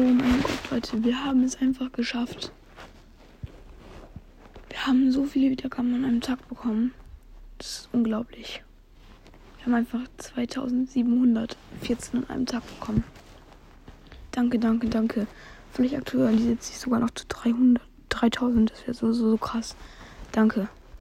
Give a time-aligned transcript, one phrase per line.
[0.00, 2.52] Oh mein Gott, Leute, wir haben es einfach geschafft.
[4.70, 6.94] Wir haben so viele Wiedergaben an einem Tag bekommen.
[7.58, 8.62] Das ist unglaublich.
[9.58, 13.04] Wir haben einfach 2714 an einem Tag bekommen.
[14.30, 15.26] Danke, danke, danke.
[15.70, 18.70] Vielleicht aktuell die sich sogar noch zu 300, 3000.
[18.70, 19.76] Das wäre so, so, so krass.
[20.32, 20.70] Danke.